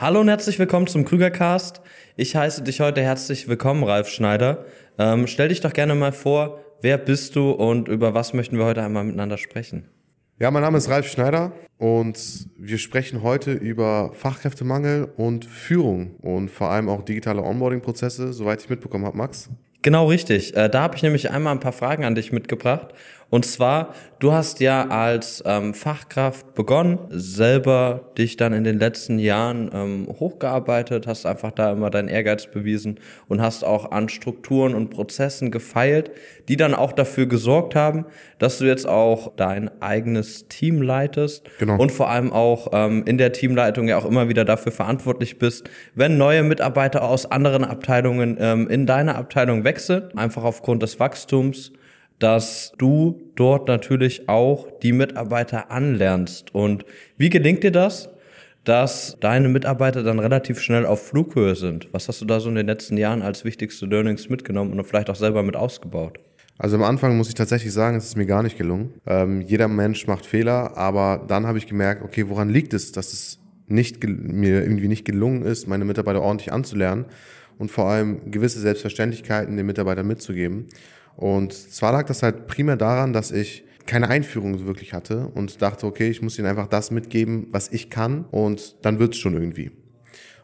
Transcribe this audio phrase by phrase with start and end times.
[0.00, 1.82] Hallo und herzlich willkommen zum Krügercast.
[2.16, 4.64] Ich heiße dich heute herzlich willkommen, Ralf Schneider.
[4.98, 8.64] Ähm, stell dich doch gerne mal vor, wer bist du und über was möchten wir
[8.64, 9.90] heute einmal miteinander sprechen?
[10.38, 16.50] Ja, mein Name ist Ralf Schneider und wir sprechen heute über Fachkräftemangel und Führung und
[16.50, 19.50] vor allem auch digitale Onboarding-Prozesse, soweit ich mitbekommen habe, Max.
[19.82, 20.56] Genau richtig.
[20.56, 22.88] Äh, da habe ich nämlich einmal ein paar Fragen an dich mitgebracht.
[23.30, 29.20] Und zwar, du hast ja als ähm, Fachkraft begonnen, selber dich dann in den letzten
[29.20, 32.98] Jahren ähm, hochgearbeitet, hast einfach da immer deinen Ehrgeiz bewiesen
[33.28, 36.10] und hast auch an Strukturen und Prozessen gefeilt,
[36.48, 38.04] die dann auch dafür gesorgt haben,
[38.40, 41.80] dass du jetzt auch dein eigenes Team leitest genau.
[41.80, 45.70] und vor allem auch ähm, in der Teamleitung ja auch immer wieder dafür verantwortlich bist,
[45.94, 49.69] wenn neue Mitarbeiter aus anderen Abteilungen ähm, in deine Abteilung wechseln,
[50.16, 51.72] einfach aufgrund des Wachstums
[52.20, 56.54] dass du dort natürlich auch die Mitarbeiter anlernst.
[56.54, 56.84] Und
[57.16, 58.10] wie gelingt dir das,
[58.64, 61.88] dass deine Mitarbeiter dann relativ schnell auf Flughöhe sind?
[61.92, 65.08] Was hast du da so in den letzten Jahren als wichtigste Learnings mitgenommen und vielleicht
[65.08, 66.20] auch selber mit ausgebaut?
[66.58, 68.92] Also am Anfang muss ich tatsächlich sagen, es ist mir gar nicht gelungen.
[69.06, 73.14] Ähm, jeder Mensch macht Fehler, aber dann habe ich gemerkt, okay, woran liegt es, dass
[73.14, 77.06] es nicht mir irgendwie nicht gelungen ist, meine Mitarbeiter ordentlich anzulernen
[77.60, 80.66] und vor allem gewisse Selbstverständlichkeiten den Mitarbeitern mitzugeben.
[81.16, 85.86] Und zwar lag das halt primär daran, dass ich keine Einführung wirklich hatte und dachte,
[85.86, 89.72] okay, ich muss ihnen einfach das mitgeben, was ich kann und dann wird's schon irgendwie.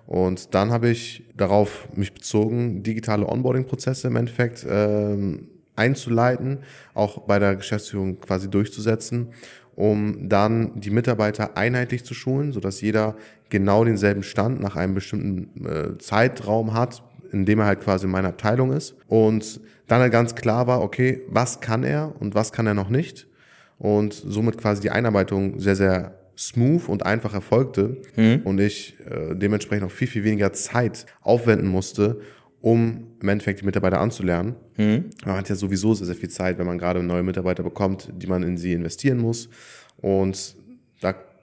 [0.07, 6.59] Und dann habe ich darauf mich bezogen, digitale Onboarding-Prozesse im Endeffekt ähm, einzuleiten,
[6.93, 9.29] auch bei der Geschäftsführung quasi durchzusetzen,
[9.75, 13.17] um dann die Mitarbeiter einheitlich zu schulen, sodass jeder
[13.49, 18.13] genau denselben Stand nach einem bestimmten äh, Zeitraum hat, in dem er halt quasi in
[18.13, 18.95] meiner Abteilung ist.
[19.09, 22.89] Und dann halt ganz klar war, okay, was kann er und was kann er noch
[22.89, 23.27] nicht.
[23.79, 28.43] Und somit quasi die Einarbeitung sehr, sehr smooth und einfach erfolgte mhm.
[28.45, 32.21] und ich äh, dementsprechend auch viel, viel weniger Zeit aufwenden musste,
[32.61, 34.57] um im Endeffekt die Mitarbeiter anzulernen.
[34.77, 35.07] Mhm.
[35.25, 38.27] Man hat ja sowieso sehr, sehr viel Zeit, wenn man gerade neue Mitarbeiter bekommt, die
[38.27, 39.49] man in sie investieren muss.
[39.99, 40.57] Und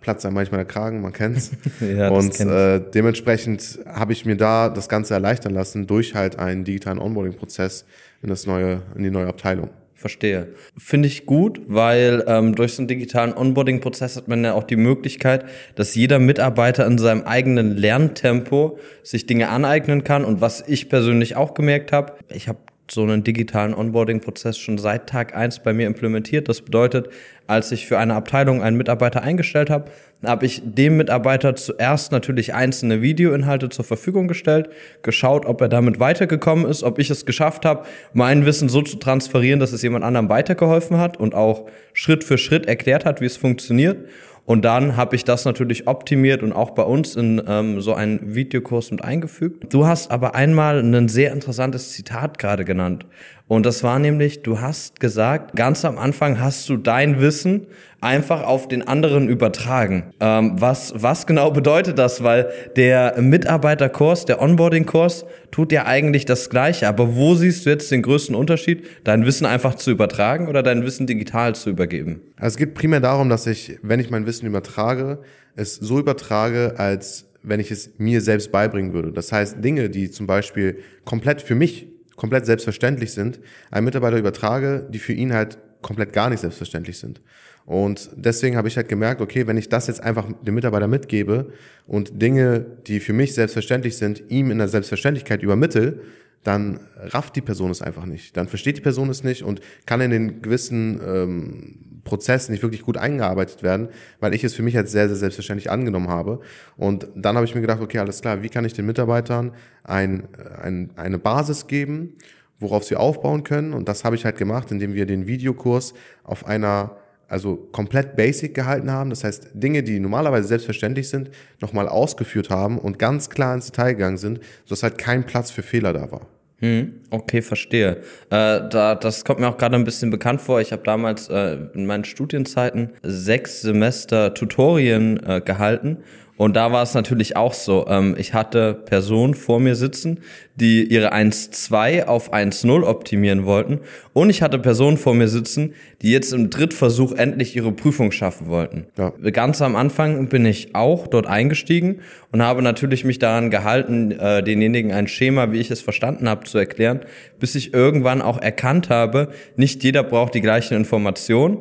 [0.03, 1.52] platzt einem manchmal der Kragen, man kennt's.
[1.80, 6.64] ja, und äh, dementsprechend habe ich mir da das Ganze erleichtern lassen durch halt einen
[6.64, 7.86] digitalen Onboarding-Prozess
[8.22, 9.69] in das neue, in die neue Abteilung.
[9.96, 10.50] Verstehe.
[10.78, 14.75] Finde ich gut, weil ähm, durch so einen digitalen Onboarding-Prozess hat man ja auch die
[14.75, 20.25] Möglichkeit, dass jeder Mitarbeiter in seinem eigenen Lerntempo sich Dinge aneignen kann.
[20.25, 22.59] Und was ich persönlich auch gemerkt habe, ich habe
[22.92, 26.50] so einen digitalen Onboarding-Prozess schon seit Tag eins bei mir implementiert.
[26.50, 27.10] Das bedeutet,
[27.48, 29.90] als ich für eine Abteilung einen Mitarbeiter eingestellt habe,
[30.24, 34.70] habe ich dem Mitarbeiter zuerst natürlich einzelne Videoinhalte zur Verfügung gestellt,
[35.02, 38.98] geschaut, ob er damit weitergekommen ist, ob ich es geschafft habe, mein Wissen so zu
[38.98, 43.26] transferieren, dass es jemand anderem weitergeholfen hat und auch Schritt für Schritt erklärt hat, wie
[43.26, 44.08] es funktioniert.
[44.46, 48.36] Und dann habe ich das natürlich optimiert und auch bei uns in ähm, so einen
[48.36, 49.74] Videokurs mit eingefügt.
[49.74, 53.06] Du hast aber einmal ein sehr interessantes Zitat gerade genannt.
[53.48, 57.68] Und das war nämlich, du hast gesagt, ganz am Anfang hast du dein Wissen
[58.03, 60.14] einfach auf den anderen übertragen.
[60.19, 62.24] Ähm, was, was genau bedeutet das?
[62.24, 66.88] Weil der Mitarbeiterkurs, der Onboarding-Kurs tut ja eigentlich das Gleiche.
[66.88, 70.84] Aber wo siehst du jetzt den größten Unterschied, dein Wissen einfach zu übertragen oder dein
[70.84, 72.22] Wissen digital zu übergeben?
[72.38, 75.19] Also es geht primär darum, dass ich, wenn ich mein Wissen übertrage,
[75.56, 79.12] es so übertrage, als wenn ich es mir selbst beibringen würde.
[79.12, 83.40] Das heißt, Dinge, die zum Beispiel komplett für mich komplett selbstverständlich sind,
[83.72, 87.22] einem Mitarbeiter übertrage, die für ihn halt komplett gar nicht selbstverständlich sind.
[87.66, 91.54] Und deswegen habe ich halt gemerkt, okay, wenn ich das jetzt einfach dem Mitarbeiter mitgebe
[91.88, 96.02] und Dinge, die für mich selbstverständlich sind, ihm in der Selbstverständlichkeit übermittel,
[96.44, 98.36] dann rafft die Person es einfach nicht.
[98.36, 102.82] Dann versteht die Person es nicht und kann in den gewissen ähm, Prozess nicht wirklich
[102.82, 103.88] gut eingearbeitet werden,
[104.20, 106.42] weil ich es für mich als sehr, sehr selbstverständlich angenommen habe.
[106.76, 110.28] Und dann habe ich mir gedacht, okay, alles klar, wie kann ich den Mitarbeitern ein,
[110.62, 112.16] ein, eine Basis geben,
[112.59, 113.74] worauf sie aufbauen können?
[113.74, 115.94] Und das habe ich halt gemacht, indem wir den Videokurs
[116.24, 116.97] auf einer
[117.28, 119.09] also komplett basic gehalten haben.
[119.09, 121.31] Das heißt, Dinge, die normalerweise selbstverständlich sind,
[121.62, 125.63] nochmal ausgeführt haben und ganz klar ins Detail gegangen sind, sodass halt kein Platz für
[125.63, 126.28] Fehler da war.
[126.60, 128.04] Hm, okay, verstehe.
[128.30, 130.62] Äh, da, das kommt mir auch gerade ein bisschen bekannt vor.
[130.62, 135.98] Ich habe damals äh, in meinen Studienzeiten sechs Semester Tutorien äh, gehalten
[136.35, 137.85] und da war es natürlich auch so.
[137.88, 140.19] Ähm, ich hatte Personen vor mir sitzen,
[140.56, 143.80] die ihre 1.2 auf 1.0 optimieren wollten.
[144.13, 148.47] Und ich hatte Personen vor mir sitzen, die jetzt im Drittversuch endlich ihre Prüfung schaffen
[148.47, 148.88] wollten.
[148.97, 149.13] Ja.
[149.31, 152.00] Ganz am Anfang bin ich auch dort eingestiegen
[152.31, 156.45] und habe natürlich mich daran gehalten, äh, denjenigen ein Schema, wie ich es verstanden habe,
[156.45, 157.01] zu erklären,
[157.39, 161.59] bis ich irgendwann auch erkannt habe, nicht jeder braucht die gleichen Informationen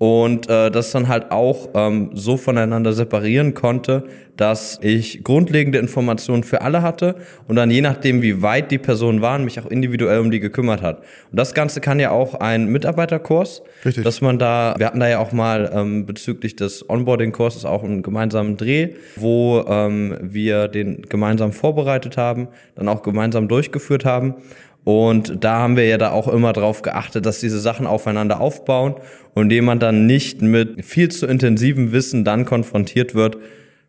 [0.00, 4.04] und äh, das dann halt auch ähm, so voneinander separieren konnte,
[4.34, 7.16] dass ich grundlegende Informationen für alle hatte
[7.46, 10.80] und dann je nachdem, wie weit die Personen waren, mich auch individuell um die gekümmert
[10.80, 11.00] hat.
[11.30, 14.02] Und das Ganze kann ja auch ein Mitarbeiterkurs, Richtig.
[14.02, 18.00] dass man da, wir hatten da ja auch mal ähm, bezüglich des Onboarding-Kurses auch einen
[18.00, 24.36] gemeinsamen Dreh, wo ähm, wir den gemeinsam vorbereitet haben, dann auch gemeinsam durchgeführt haben.
[24.84, 28.94] Und da haben wir ja da auch immer drauf geachtet, dass diese Sachen aufeinander aufbauen
[29.34, 33.36] und jemand dann nicht mit viel zu intensivem Wissen dann konfrontiert wird,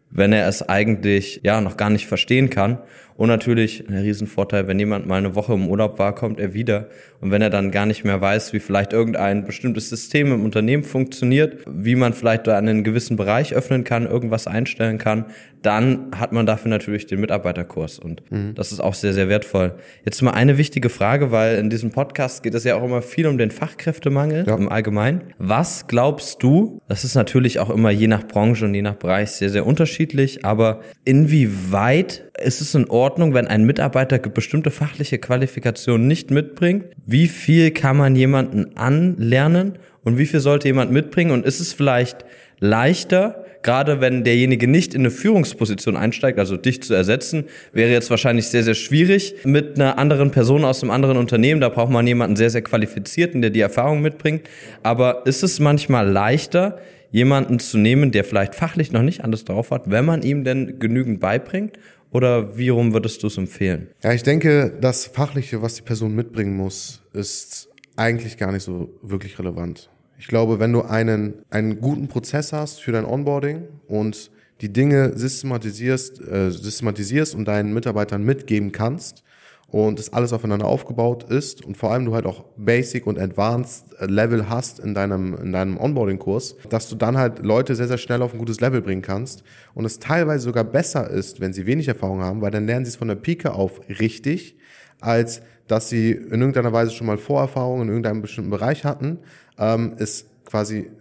[0.10, 2.80] wenn er es eigentlich ja noch gar nicht verstehen kann.
[3.22, 6.88] Und natürlich ein Riesenvorteil, wenn jemand mal eine Woche im Urlaub war, kommt er wieder.
[7.20, 10.82] Und wenn er dann gar nicht mehr weiß, wie vielleicht irgendein bestimmtes System im Unternehmen
[10.82, 15.26] funktioniert, wie man vielleicht da einen gewissen Bereich öffnen kann, irgendwas einstellen kann,
[15.62, 18.00] dann hat man dafür natürlich den Mitarbeiterkurs.
[18.00, 18.56] Und mhm.
[18.56, 19.76] das ist auch sehr, sehr wertvoll.
[20.04, 23.28] Jetzt mal eine wichtige Frage, weil in diesem Podcast geht es ja auch immer viel
[23.28, 24.56] um den Fachkräftemangel ja.
[24.56, 25.22] im Allgemeinen.
[25.38, 29.30] Was glaubst du, das ist natürlich auch immer je nach Branche und je nach Bereich
[29.30, 36.08] sehr, sehr unterschiedlich, aber inwieweit ist es in Ordnung, wenn ein Mitarbeiter bestimmte fachliche Qualifikationen
[36.08, 36.86] nicht mitbringt?
[37.06, 41.32] Wie viel kann man jemanden anlernen und wie viel sollte jemand mitbringen?
[41.32, 42.26] Und ist es vielleicht
[42.60, 48.10] leichter, gerade wenn derjenige nicht in eine Führungsposition einsteigt, also dich zu ersetzen, wäre jetzt
[48.10, 51.62] wahrscheinlich sehr, sehr schwierig mit einer anderen Person aus einem anderen Unternehmen.
[51.62, 54.44] Da braucht man jemanden sehr, sehr qualifizierten, der die Erfahrung mitbringt.
[54.84, 56.80] Aber ist es manchmal leichter,
[57.12, 60.80] jemanden zu nehmen, der vielleicht fachlich noch nicht alles drauf hat, wenn man ihm denn
[60.80, 61.78] genügend beibringt?
[62.12, 63.90] Oder wie rum würdest du es empfehlen?
[64.04, 68.90] Ja, ich denke, das Fachliche, was die Person mitbringen muss, ist eigentlich gar nicht so
[69.02, 69.90] wirklich relevant.
[70.20, 74.30] Ich glaube, wenn du einen, einen guten Prozess hast für dein Onboarding und
[74.60, 79.24] die Dinge systematisierst, äh, systematisierst und deinen Mitarbeitern mitgeben kannst,
[79.72, 83.86] und das alles aufeinander aufgebaut ist und vor allem du halt auch Basic und Advanced
[84.02, 88.22] Level hast in deinem, in deinem Onboarding-Kurs, dass du dann halt Leute sehr, sehr schnell
[88.22, 91.88] auf ein gutes Level bringen kannst und es teilweise sogar besser ist, wenn sie wenig
[91.88, 94.58] Erfahrung haben, weil dann lernen sie es von der Pike auf richtig,
[95.00, 99.20] als dass sie in irgendeiner Weise schon mal Vorerfahrungen in irgendeinem bestimmten Bereich hatten,
[99.58, 100.92] ähm, es quasi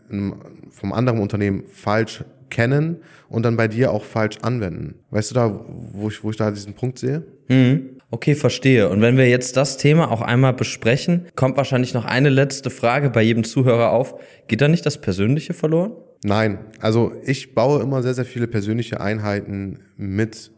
[0.70, 5.00] vom anderen Unternehmen falsch kennen und dann bei dir auch falsch anwenden.
[5.10, 7.24] Weißt du da, wo ich, wo ich da diesen Punkt sehe?
[7.48, 7.99] Mhm.
[8.12, 8.88] Okay, verstehe.
[8.88, 13.10] Und wenn wir jetzt das Thema auch einmal besprechen, kommt wahrscheinlich noch eine letzte Frage
[13.10, 14.16] bei jedem Zuhörer auf.
[14.48, 15.92] Geht da nicht das Persönliche verloren?
[16.24, 16.58] Nein.
[16.80, 20.50] Also ich baue immer sehr, sehr viele persönliche Einheiten mit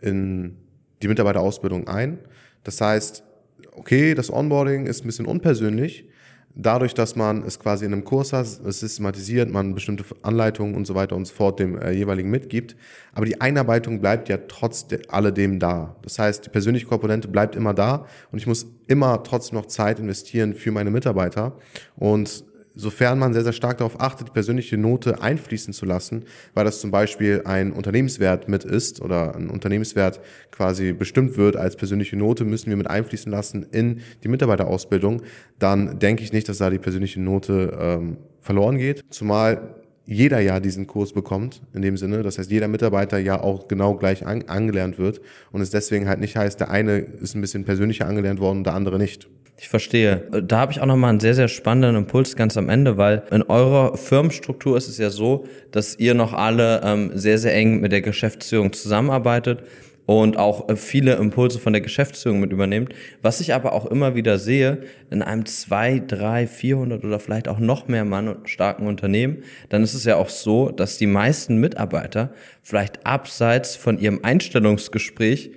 [0.00, 0.56] in
[1.02, 2.18] die Mitarbeiterausbildung ein.
[2.62, 3.24] Das heißt,
[3.72, 6.06] okay, das Onboarding ist ein bisschen unpersönlich,
[6.54, 10.86] dadurch, dass man es quasi in einem Kurs hat, es systematisiert, man bestimmte Anleitungen und
[10.86, 12.76] so weiter und so fort dem äh, jeweiligen mitgibt.
[13.12, 15.96] Aber die Einarbeitung bleibt ja trotz alledem da.
[16.02, 19.98] Das heißt, die persönliche Komponente bleibt immer da und ich muss immer trotzdem noch Zeit
[19.98, 21.56] investieren für meine Mitarbeiter.
[21.96, 22.44] Und
[22.74, 26.24] sofern man sehr, sehr stark darauf achtet, die persönliche Note einfließen zu lassen,
[26.54, 30.20] weil das zum Beispiel ein Unternehmenswert mit ist oder ein Unternehmenswert
[30.50, 35.22] quasi bestimmt wird als persönliche Note, müssen wir mit einfließen lassen in die Mitarbeiterausbildung,
[35.58, 39.04] dann denke ich nicht, dass da die persönliche Note ähm, verloren geht.
[39.10, 42.22] Zumal jeder ja diesen Kurs bekommt, in dem Sinne.
[42.22, 45.20] Das heißt, jeder Mitarbeiter ja auch genau gleich an, angelernt wird
[45.52, 48.74] und es deswegen halt nicht heißt, der eine ist ein bisschen persönlicher angelernt worden, der
[48.74, 49.28] andere nicht.
[49.62, 50.26] Ich verstehe.
[50.42, 53.42] Da habe ich auch nochmal einen sehr, sehr spannenden Impuls ganz am Ende, weil in
[53.42, 57.92] eurer Firmenstruktur ist es ja so, dass ihr noch alle ähm, sehr, sehr eng mit
[57.92, 59.62] der Geschäftsführung zusammenarbeitet
[60.06, 62.94] und auch äh, viele Impulse von der Geschäftsführung mit übernimmt.
[63.22, 67.58] Was ich aber auch immer wieder sehe, in einem zwei, drei, vierhundert oder vielleicht auch
[67.58, 72.32] noch mehr Mann starken Unternehmen, dann ist es ja auch so, dass die meisten Mitarbeiter
[72.62, 75.52] vielleicht abseits von ihrem Einstellungsgespräch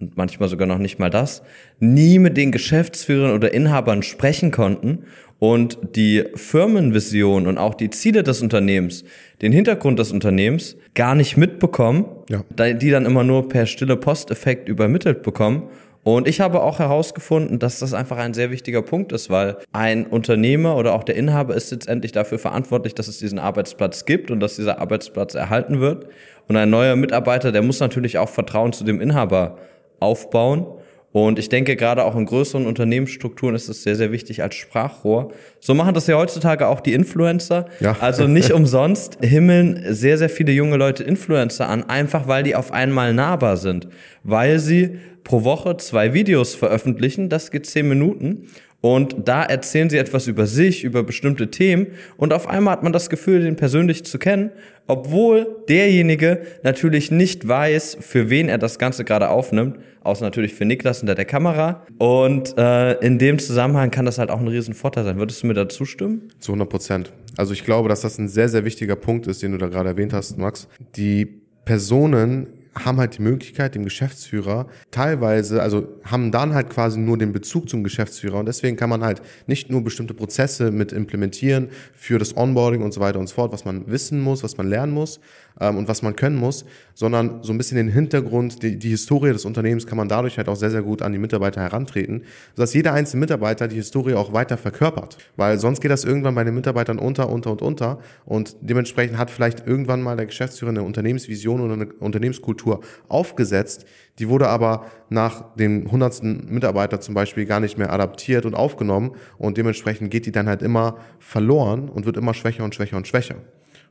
[0.00, 1.42] und manchmal sogar noch nicht mal das,
[1.80, 5.04] nie mit den Geschäftsführern oder Inhabern sprechen konnten
[5.38, 9.04] und die Firmenvision und auch die Ziele des Unternehmens,
[9.40, 12.42] den Hintergrund des Unternehmens gar nicht mitbekommen, ja.
[12.72, 15.68] die dann immer nur per stille Posteffekt übermittelt bekommen.
[16.02, 20.06] Und ich habe auch herausgefunden, dass das einfach ein sehr wichtiger Punkt ist, weil ein
[20.06, 24.40] Unternehmer oder auch der Inhaber ist letztendlich dafür verantwortlich, dass es diesen Arbeitsplatz gibt und
[24.40, 26.06] dass dieser Arbeitsplatz erhalten wird.
[26.46, 29.58] Und ein neuer Mitarbeiter, der muss natürlich auch Vertrauen zu dem Inhaber
[30.00, 30.66] aufbauen.
[31.10, 35.32] Und ich denke, gerade auch in größeren Unternehmensstrukturen ist es sehr, sehr wichtig als Sprachrohr.
[35.58, 37.66] So machen das ja heutzutage auch die Influencer.
[37.80, 37.96] Ja.
[38.00, 42.72] Also nicht umsonst himmeln sehr, sehr viele junge Leute Influencer an, einfach weil die auf
[42.72, 43.88] einmal nahbar sind.
[44.22, 48.46] Weil sie pro Woche zwei Videos veröffentlichen, das geht zehn Minuten
[48.80, 52.92] Und da erzählen sie etwas über sich, über bestimmte Themen und auf einmal hat man
[52.92, 54.50] das Gefühl, den persönlich zu kennen,
[54.86, 60.64] obwohl derjenige natürlich nicht weiß, für wen er das Ganze gerade aufnimmt, außer natürlich für
[60.64, 61.84] Niklas hinter der Kamera.
[61.98, 65.18] Und äh, in dem Zusammenhang kann das halt auch ein riesen Vorteil sein.
[65.18, 66.30] Würdest du mir da zustimmen?
[66.38, 67.12] Zu 100 Prozent.
[67.36, 69.90] Also ich glaube, dass das ein sehr, sehr wichtiger Punkt ist, den du da gerade
[69.90, 70.68] erwähnt hast, Max.
[70.96, 71.26] Die
[71.64, 72.46] Personen
[72.84, 77.68] haben halt die Möglichkeit, dem Geschäftsführer teilweise, also haben dann halt quasi nur den Bezug
[77.68, 78.38] zum Geschäftsführer.
[78.38, 82.92] Und deswegen kann man halt nicht nur bestimmte Prozesse mit implementieren für das Onboarding und
[82.92, 85.20] so weiter und so fort, was man wissen muss, was man lernen muss
[85.60, 89.32] ähm, und was man können muss, sondern so ein bisschen den Hintergrund, die, die Historie
[89.32, 92.22] des Unternehmens kann man dadurch halt auch sehr, sehr gut an die Mitarbeiter herantreten,
[92.54, 96.44] sodass jeder einzelne Mitarbeiter die Historie auch weiter verkörpert, weil sonst geht das irgendwann bei
[96.44, 100.82] den Mitarbeitern unter, unter und unter und dementsprechend hat vielleicht irgendwann mal der Geschäftsführer eine
[100.82, 103.86] Unternehmensvision oder eine Unternehmenskultur Kultur aufgesetzt.
[104.18, 109.12] Die wurde aber nach dem hundertsten Mitarbeiter zum Beispiel gar nicht mehr adaptiert und aufgenommen
[109.38, 113.06] und dementsprechend geht die dann halt immer verloren und wird immer schwächer und schwächer und
[113.06, 113.36] schwächer.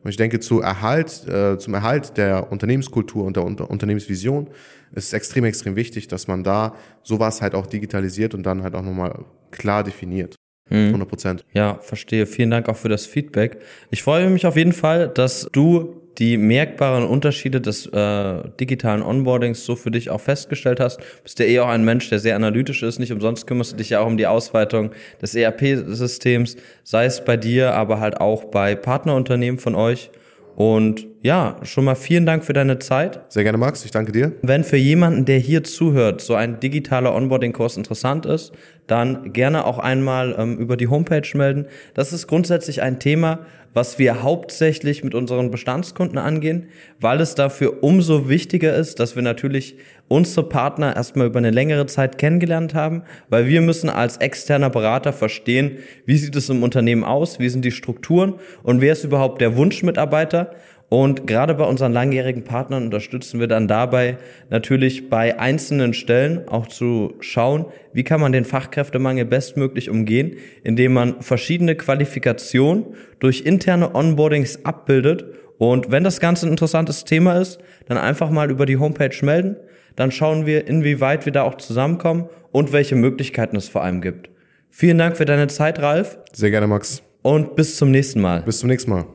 [0.03, 4.47] Und ich denke, zu Erhalt, äh, zum Erhalt der Unternehmenskultur und der Unter Unternehmensvision
[4.93, 8.75] ist es extrem, extrem wichtig, dass man da sowas halt auch digitalisiert und dann halt
[8.75, 10.35] auch nochmal klar definiert.
[10.69, 11.07] 100 mhm.
[11.07, 11.45] Prozent.
[11.53, 12.25] Ja, verstehe.
[12.25, 13.59] Vielen Dank auch für das Feedback.
[13.89, 19.63] Ich freue mich auf jeden Fall, dass du die merkbaren Unterschiede des äh, digitalen Onboardings
[19.63, 20.99] so für dich auch festgestellt hast.
[21.23, 22.99] Bist ja eh auch ein Mensch, der sehr analytisch ist.
[22.99, 27.37] Nicht umsonst kümmerst du dich ja auch um die Ausweitung des ERP-Systems, sei es bei
[27.37, 30.09] dir, aber halt auch bei Partnerunternehmen von euch.
[30.55, 33.21] Und ja, schon mal vielen Dank für deine Zeit.
[33.31, 33.85] Sehr gerne, Max.
[33.85, 34.31] Ich danke dir.
[34.41, 38.53] Wenn für jemanden, der hier zuhört, so ein digitaler Onboarding-Kurs interessant ist,
[38.87, 41.67] dann gerne auch einmal ähm, über die Homepage melden.
[41.93, 43.39] Das ist grundsätzlich ein Thema,
[43.73, 46.67] was wir hauptsächlich mit unseren Bestandskunden angehen,
[46.99, 49.75] weil es dafür umso wichtiger ist, dass wir natürlich
[50.07, 55.13] unsere Partner erstmal über eine längere Zeit kennengelernt haben, weil wir müssen als externer Berater
[55.13, 59.41] verstehen, wie sieht es im Unternehmen aus, wie sind die Strukturen und wer ist überhaupt
[59.41, 60.55] der Wunschmitarbeiter
[60.89, 64.17] und gerade bei unseren langjährigen Partnern unterstützen wir dann dabei
[64.49, 70.93] natürlich bei einzelnen Stellen auch zu schauen, wie kann man den Fachkräftemangel bestmöglich umgehen, indem
[70.93, 72.85] man verschiedene Qualifikationen
[73.19, 75.25] durch interne Onboardings abbildet.
[75.57, 79.57] Und wenn das Ganze ein interessantes Thema ist, dann einfach mal über die Homepage melden.
[79.97, 84.29] Dann schauen wir, inwieweit wir da auch zusammenkommen und welche Möglichkeiten es vor allem gibt.
[84.69, 86.17] Vielen Dank für deine Zeit, Ralf.
[86.31, 87.01] Sehr gerne, Max.
[87.23, 88.43] Und bis zum nächsten Mal.
[88.43, 89.05] Bis zum nächsten Mal.